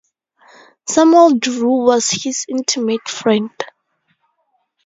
[0.89, 3.51] Samuel Drew was his intimate friend.